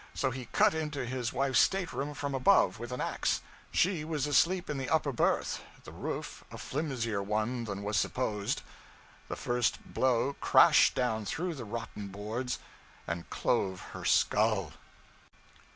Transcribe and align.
So 0.15 0.31
he 0.31 0.45
cut 0.45 0.73
into 0.73 1.05
his 1.05 1.31
wife's 1.31 1.59
state 1.59 1.93
room 1.93 2.15
from 2.15 2.33
above 2.33 2.79
with 2.79 2.91
an 2.91 3.01
ax; 3.01 3.41
she 3.71 4.03
was 4.03 4.25
asleep 4.25 4.67
in 4.67 4.79
the 4.79 4.89
upper 4.89 5.11
berth, 5.11 5.61
the 5.83 5.91
roof 5.91 6.43
a 6.51 6.57
flimsier 6.57 7.21
one 7.21 7.65
than 7.65 7.83
was 7.83 7.97
supposed; 7.97 8.63
the 9.27 9.35
first 9.35 9.93
blow 9.93 10.33
crashed 10.41 10.95
down 10.95 11.25
through 11.25 11.53
the 11.53 11.65
rotten 11.65 12.07
boards 12.07 12.57
and 13.05 13.29
clove 13.29 13.81
her 13.93 14.03
skull. 14.03 14.71